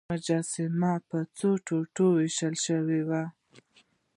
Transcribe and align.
مجسمه 0.09 0.93
په 1.09 1.17
څو 1.37 1.49
ټوټو 1.65 2.05
ویشل 2.17 2.55
شوې 2.65 3.01
وه. 3.07 3.23